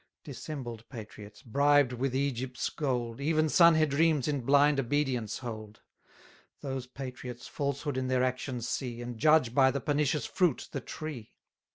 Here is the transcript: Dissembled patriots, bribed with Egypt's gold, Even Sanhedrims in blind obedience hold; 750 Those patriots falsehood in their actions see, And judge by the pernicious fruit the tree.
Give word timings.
Dissembled 0.23 0.89
patriots, 0.89 1.43
bribed 1.43 1.93
with 1.93 2.15
Egypt's 2.15 2.71
gold, 2.71 3.21
Even 3.21 3.45
Sanhedrims 3.47 4.27
in 4.27 4.41
blind 4.41 4.79
obedience 4.79 5.37
hold; 5.37 5.81
750 6.63 6.67
Those 6.67 6.87
patriots 6.87 7.47
falsehood 7.47 7.97
in 7.97 8.07
their 8.07 8.23
actions 8.23 8.67
see, 8.67 9.03
And 9.03 9.19
judge 9.19 9.53
by 9.53 9.69
the 9.69 9.79
pernicious 9.79 10.25
fruit 10.25 10.69
the 10.71 10.81
tree. 10.81 11.35